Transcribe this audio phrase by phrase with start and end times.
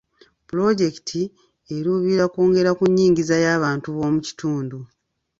[0.47, 1.21] Pulojekiti
[1.75, 4.77] eruubirira kwongera ku nnyingiza y'abantu b'omu kitundu.